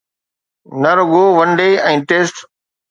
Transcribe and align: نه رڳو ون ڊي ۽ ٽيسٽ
نه 0.81 0.91
رڳو 0.97 1.23
ون 1.37 1.49
ڊي 1.59 1.69
۽ 1.91 1.93
ٽيسٽ 2.09 2.35